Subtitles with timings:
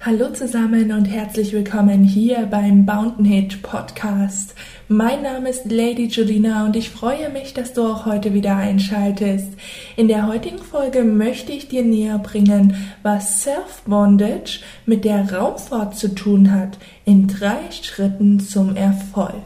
[0.00, 4.54] Hallo zusammen und herzlich willkommen hier beim Bountain Podcast.
[4.88, 9.48] Mein Name ist Lady Julina und ich freue mich, dass du auch heute wieder einschaltest.
[9.96, 15.98] In der heutigen Folge möchte ich dir näher bringen, was Self Bondage mit der Raumfahrt
[15.98, 19.42] zu tun hat, in drei Schritten zum Erfolg.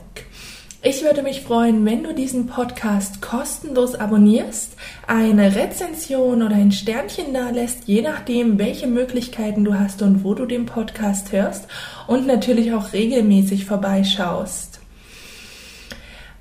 [0.82, 4.72] Ich würde mich freuen, wenn du diesen Podcast kostenlos abonnierst,
[5.06, 10.32] eine Rezension oder ein Sternchen da lässt, je nachdem, welche Möglichkeiten du hast und wo
[10.32, 11.66] du den Podcast hörst
[12.06, 14.80] und natürlich auch regelmäßig vorbeischaust.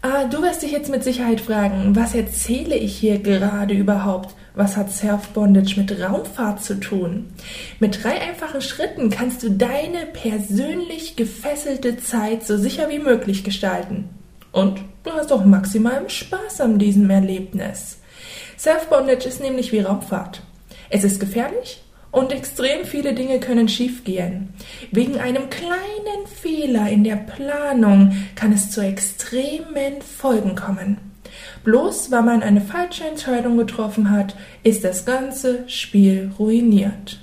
[0.01, 4.35] Ah, du wirst dich jetzt mit Sicherheit fragen, was erzähle ich hier gerade überhaupt?
[4.55, 7.25] Was hat Self-Bondage mit Raumfahrt zu tun?
[7.81, 14.07] Mit drei einfachen Schritten kannst du deine persönlich gefesselte Zeit so sicher wie möglich gestalten.
[14.51, 17.99] Und du hast auch maximalen Spaß an diesem Erlebnis.
[18.57, 20.41] Self-Bondage ist nämlich wie Raumfahrt.
[20.89, 21.81] Es ist gefährlich
[22.11, 24.49] und extrem viele Dinge können schiefgehen.
[24.91, 30.97] Wegen einem kleinen Fehler in der Planung kann es zu extremen Folgen kommen.
[31.63, 37.19] Bloß weil man eine falsche Entscheidung getroffen hat, ist das ganze Spiel ruiniert.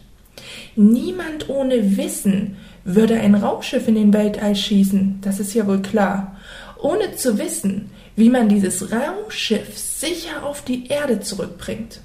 [0.77, 6.37] Niemand ohne Wissen würde ein Raumschiff in den Weltall schießen, das ist ja wohl klar
[6.81, 12.01] ohne zu wissen, wie man dieses Raumschiff sicher auf die Erde zurückbringt.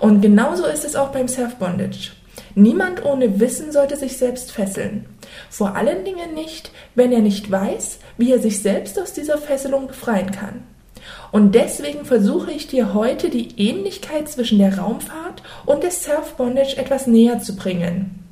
[0.00, 2.12] Und genauso ist es auch beim Self-Bondage.
[2.54, 5.06] Niemand ohne Wissen sollte sich selbst fesseln.
[5.50, 9.86] Vor allen Dingen nicht, wenn er nicht weiß, wie er sich selbst aus dieser Fesselung
[9.86, 10.62] befreien kann.
[11.30, 17.06] Und deswegen versuche ich dir heute die Ähnlichkeit zwischen der Raumfahrt und der Self-Bondage etwas
[17.06, 18.24] näher zu bringen.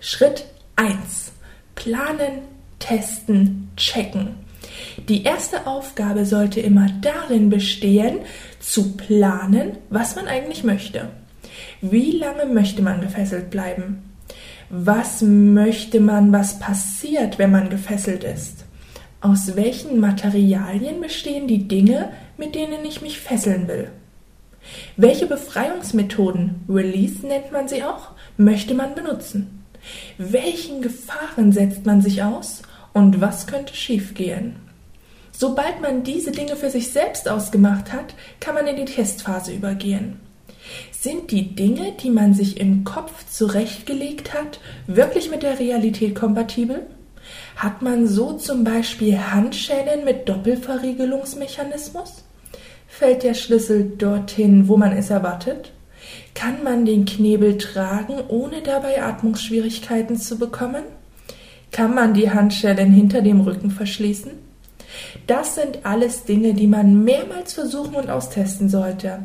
[0.00, 1.32] Schritt 1.
[1.74, 2.42] Planen,
[2.78, 4.36] testen, checken.
[5.08, 8.20] Die erste Aufgabe sollte immer darin bestehen,
[8.58, 11.08] zu planen, was man eigentlich möchte.
[11.80, 14.02] Wie lange möchte man gefesselt bleiben?
[14.68, 18.64] Was möchte man, was passiert, wenn man gefesselt ist?
[19.20, 23.90] Aus welchen Materialien bestehen die Dinge, mit denen ich mich fesseln will?
[24.96, 29.64] Welche Befreiungsmethoden, Release nennt man sie auch, möchte man benutzen?
[30.18, 32.62] Welchen Gefahren setzt man sich aus
[32.92, 34.56] und was könnte schiefgehen?
[35.40, 40.20] Sobald man diese Dinge für sich selbst ausgemacht hat, kann man in die Testphase übergehen.
[40.92, 46.82] Sind die Dinge, die man sich im Kopf zurechtgelegt hat, wirklich mit der Realität kompatibel?
[47.56, 52.22] Hat man so zum Beispiel Handschellen mit Doppelverriegelungsmechanismus?
[52.86, 55.72] Fällt der Schlüssel dorthin, wo man es erwartet?
[56.34, 60.82] Kann man den Knebel tragen, ohne dabei Atmungsschwierigkeiten zu bekommen?
[61.72, 64.49] Kann man die Handschellen hinter dem Rücken verschließen?
[65.26, 69.20] Das sind alles Dinge, die man mehrmals versuchen und austesten sollte.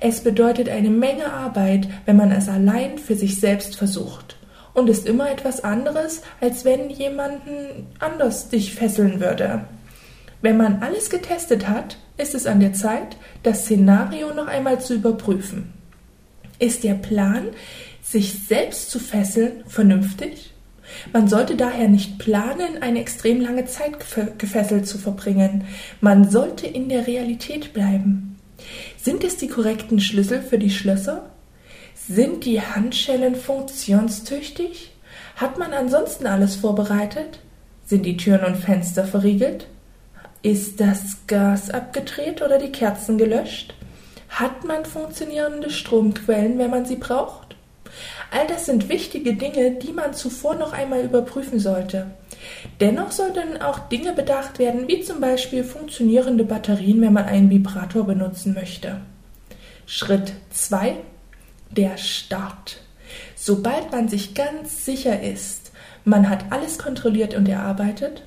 [0.00, 4.36] Es bedeutet eine Menge Arbeit, wenn man es allein für sich selbst versucht.
[4.74, 9.64] Und ist immer etwas anderes, als wenn jemanden anders dich fesseln würde.
[10.42, 14.94] Wenn man alles getestet hat, ist es an der Zeit, das Szenario noch einmal zu
[14.94, 15.72] überprüfen.
[16.58, 17.48] Ist der Plan,
[18.02, 20.52] sich selbst zu fesseln, vernünftig?
[21.12, 23.94] Man sollte daher nicht planen, eine extrem lange Zeit
[24.38, 25.64] gefesselt zu verbringen.
[26.00, 28.38] Man sollte in der Realität bleiben.
[28.96, 31.30] Sind es die korrekten Schlüssel für die Schlösser?
[31.94, 34.92] Sind die Handschellen funktionstüchtig?
[35.36, 37.40] Hat man ansonsten alles vorbereitet?
[37.84, 39.66] Sind die Türen und Fenster verriegelt?
[40.42, 43.74] Ist das Gas abgedreht oder die Kerzen gelöscht?
[44.28, 47.55] Hat man funktionierende Stromquellen, wenn man sie braucht?
[48.30, 52.10] All das sind wichtige Dinge, die man zuvor noch einmal überprüfen sollte.
[52.80, 58.04] Dennoch sollten auch Dinge bedacht werden, wie zum Beispiel funktionierende Batterien, wenn man einen Vibrator
[58.04, 59.00] benutzen möchte.
[59.86, 60.96] Schritt 2.
[61.70, 62.80] Der Start.
[63.34, 65.72] Sobald man sich ganz sicher ist,
[66.04, 68.22] man hat alles kontrolliert und erarbeitet,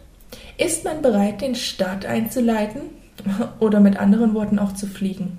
[0.57, 2.81] ist man bereit, den Start einzuleiten
[3.59, 5.37] oder mit anderen Worten auch zu fliegen.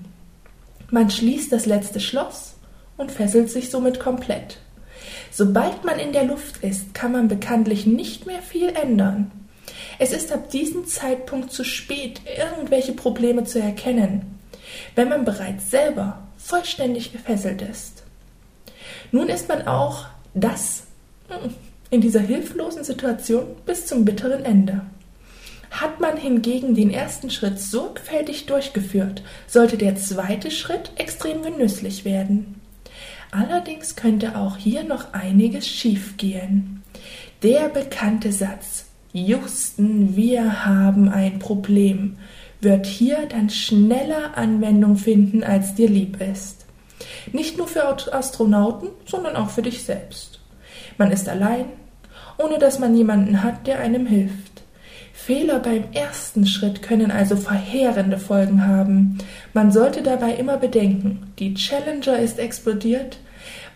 [0.89, 2.55] Man schließt das letzte Schloss
[3.01, 4.59] und fesselt sich somit komplett.
[5.31, 9.31] Sobald man in der Luft ist, kann man bekanntlich nicht mehr viel ändern.
[9.97, 14.39] Es ist ab diesem Zeitpunkt zu spät, irgendwelche Probleme zu erkennen,
[14.95, 18.03] wenn man bereits selber vollständig gefesselt ist.
[19.11, 20.83] Nun ist man auch das
[21.27, 21.55] hm,
[21.89, 24.81] in dieser hilflosen Situation bis zum bitteren Ende.
[25.71, 32.60] Hat man hingegen den ersten Schritt sorgfältig durchgeführt, sollte der zweite Schritt extrem genüsslich werden.
[33.31, 36.83] Allerdings könnte auch hier noch einiges schiefgehen.
[37.43, 42.17] Der bekannte Satz Justen, wir haben ein Problem
[42.61, 46.65] wird hier dann schneller Anwendung finden, als dir lieb ist.
[47.33, 47.83] Nicht nur für
[48.13, 50.39] Astronauten, sondern auch für dich selbst.
[50.97, 51.65] Man ist allein,
[52.37, 54.50] ohne dass man jemanden hat, der einem hilft.
[55.25, 59.19] Fehler beim ersten Schritt können also verheerende Folgen haben.
[59.53, 63.19] Man sollte dabei immer bedenken, die Challenger ist explodiert,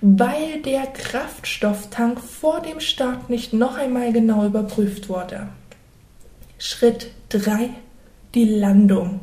[0.02, 5.48] weil der Kraftstofftank vor dem Start nicht noch einmal genau überprüft wurde.
[6.58, 7.70] Schritt 3.
[8.34, 9.20] Die Landung.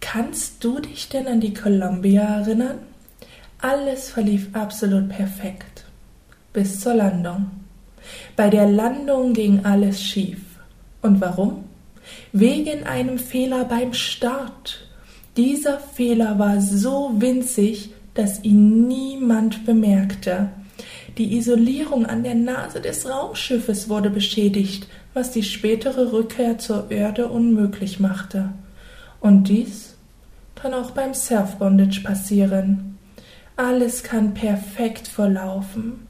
[0.00, 2.80] Kannst du dich denn an die Columbia erinnern?
[3.62, 5.84] Alles verlief absolut perfekt.
[6.52, 7.50] Bis zur Landung.
[8.36, 10.47] Bei der Landung ging alles schief.
[11.08, 11.64] Und warum?
[12.32, 14.86] Wegen einem Fehler beim Start.
[15.38, 20.50] Dieser Fehler war so winzig, dass ihn niemand bemerkte.
[21.16, 27.28] Die Isolierung an der Nase des Raumschiffes wurde beschädigt, was die spätere Rückkehr zur Erde
[27.28, 28.50] unmöglich machte.
[29.20, 29.96] Und dies
[30.56, 32.98] kann auch beim Self-Bondage passieren.
[33.56, 36.06] Alles kann perfekt verlaufen,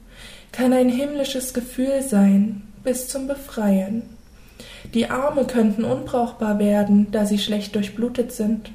[0.51, 4.18] kann ein himmlisches Gefühl sein, bis zum Befreien.
[4.93, 8.71] Die Arme könnten unbrauchbar werden, da sie schlecht durchblutet sind.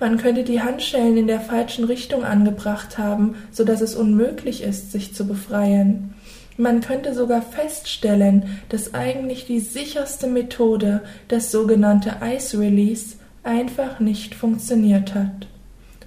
[0.00, 4.92] Man könnte die Handschellen in der falschen Richtung angebracht haben, so dass es unmöglich ist,
[4.92, 6.14] sich zu befreien.
[6.56, 14.34] Man könnte sogar feststellen, dass eigentlich die sicherste Methode, das sogenannte Ice Release, einfach nicht
[14.34, 15.46] funktioniert hat.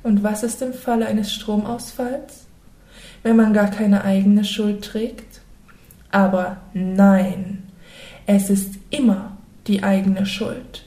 [0.04, 2.46] Und was ist im Falle eines Stromausfalls?
[3.24, 5.42] Wenn man gar keine eigene Schuld trägt?
[6.12, 7.64] Aber nein,
[8.26, 9.38] es ist immer
[9.68, 10.86] die eigene Schuld.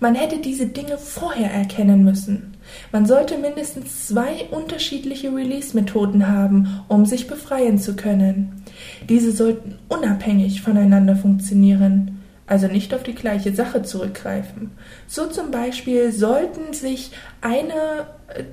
[0.00, 2.56] Man hätte diese Dinge vorher erkennen müssen.
[2.92, 8.62] Man sollte mindestens zwei unterschiedliche Release-Methoden haben, um sich befreien zu können.
[9.08, 14.70] Diese sollten unabhängig voneinander funktionieren, also nicht auf die gleiche Sache zurückgreifen.
[15.06, 17.10] So zum Beispiel sollten sich
[17.40, 18.06] eine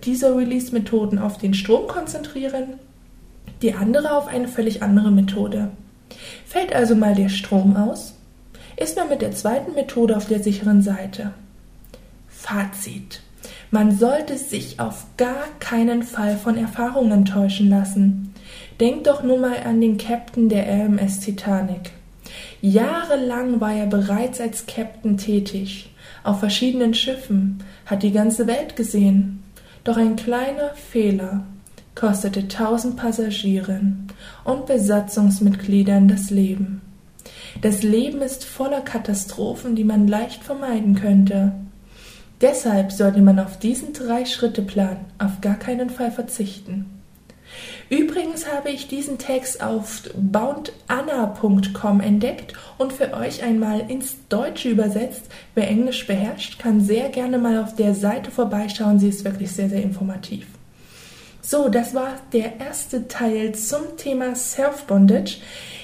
[0.04, 2.75] dieser Release-Methoden auf den Strom konzentrieren,
[3.62, 5.72] die andere auf eine völlig andere Methode.
[6.45, 8.13] Fällt also mal der Strom aus,
[8.77, 11.33] ist man mit der zweiten Methode auf der sicheren Seite.
[12.27, 13.21] Fazit.
[13.71, 18.33] Man sollte sich auf gar keinen Fall von Erfahrungen täuschen lassen.
[18.79, 21.91] Denkt doch nur mal an den Captain der RMS Titanic.
[22.61, 25.93] Jahrelang war er bereits als Captain tätig,
[26.23, 29.43] auf verschiedenen Schiffen, hat die ganze Welt gesehen.
[29.83, 31.45] Doch ein kleiner Fehler
[31.95, 34.07] kostete tausend Passagieren
[34.44, 36.81] und Besatzungsmitgliedern das Leben.
[37.62, 41.53] Das Leben ist voller Katastrophen, die man leicht vermeiden könnte.
[42.42, 46.86] Deshalb sollte man auf diesen Drei-Schritte-Plan auf gar keinen Fall verzichten.
[47.89, 55.30] Übrigens habe ich diesen Text auf boundanna.com entdeckt und für euch einmal ins Deutsche übersetzt.
[55.53, 59.00] Wer Englisch beherrscht, kann sehr gerne mal auf der Seite vorbeischauen.
[59.00, 60.48] Sie ist wirklich sehr, sehr informativ.
[61.47, 65.38] So, das war der erste Teil zum Thema Self-Bondage.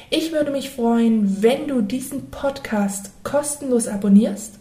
[0.09, 4.55] Ich würde mich freuen, wenn du diesen Podcast kostenlos abonnierst,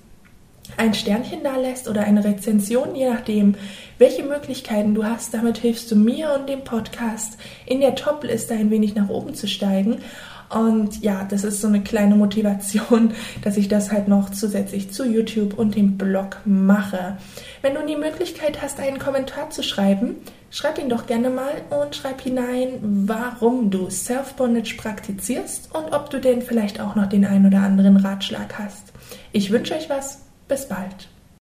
[0.76, 3.54] ein Sternchen da lässt oder eine Rezension, je nachdem,
[3.96, 5.32] welche Möglichkeiten du hast.
[5.32, 9.48] Damit hilfst du mir und dem Podcast in der Top-Liste ein wenig nach oben zu
[9.48, 10.02] steigen.
[10.50, 13.12] Und ja, das ist so eine kleine Motivation,
[13.42, 17.16] dass ich das halt noch zusätzlich zu YouTube und dem Blog mache.
[17.62, 20.16] Wenn du die Möglichkeit hast, einen Kommentar zu schreiben,
[20.50, 26.18] schreib ihn doch gerne mal und schreib hinein, warum du Self-Bondage praktizierst und ob du
[26.18, 28.92] denn vielleicht auch noch den einen oder anderen Ratschlag hast.
[29.32, 30.22] Ich wünsche euch was.
[30.48, 31.08] Bis bald.